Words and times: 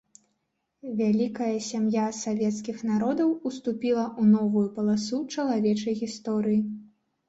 Вялікая 1.01 1.49
сям'я 1.67 2.07
савецкіх 2.23 2.77
народаў 2.93 3.37
уступіла 3.47 4.03
ў 4.09 4.23
новую 4.35 4.67
паласу 4.81 5.25
чалавечай 5.35 6.05
гісторыі. 6.05 6.61